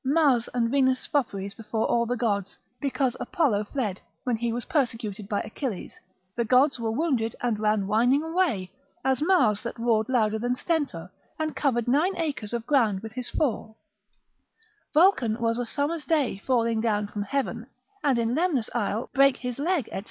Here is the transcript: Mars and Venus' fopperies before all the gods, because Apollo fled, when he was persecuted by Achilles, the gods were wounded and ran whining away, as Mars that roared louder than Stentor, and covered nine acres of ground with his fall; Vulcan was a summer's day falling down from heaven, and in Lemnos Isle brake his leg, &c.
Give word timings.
Mars 0.03 0.49
and 0.55 0.67
Venus' 0.71 1.07
fopperies 1.07 1.53
before 1.55 1.85
all 1.85 2.07
the 2.07 2.17
gods, 2.17 2.57
because 2.81 3.15
Apollo 3.19 3.65
fled, 3.65 4.01
when 4.23 4.35
he 4.35 4.51
was 4.51 4.65
persecuted 4.65 5.29
by 5.29 5.41
Achilles, 5.41 5.99
the 6.35 6.43
gods 6.43 6.79
were 6.79 6.89
wounded 6.89 7.35
and 7.39 7.59
ran 7.59 7.85
whining 7.85 8.23
away, 8.23 8.71
as 9.05 9.21
Mars 9.21 9.61
that 9.61 9.77
roared 9.77 10.09
louder 10.09 10.39
than 10.39 10.55
Stentor, 10.55 11.11
and 11.37 11.55
covered 11.55 11.87
nine 11.87 12.17
acres 12.17 12.51
of 12.51 12.65
ground 12.65 13.01
with 13.01 13.13
his 13.13 13.29
fall; 13.29 13.77
Vulcan 14.91 15.37
was 15.39 15.59
a 15.59 15.67
summer's 15.67 16.05
day 16.07 16.39
falling 16.39 16.81
down 16.81 17.05
from 17.05 17.21
heaven, 17.21 17.67
and 18.03 18.17
in 18.17 18.33
Lemnos 18.33 18.71
Isle 18.73 19.07
brake 19.13 19.37
his 19.37 19.59
leg, 19.59 19.87
&c. 19.93 19.99